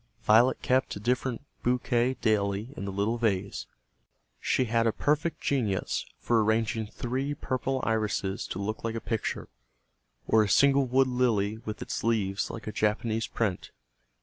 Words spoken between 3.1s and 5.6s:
vase. She had a perfect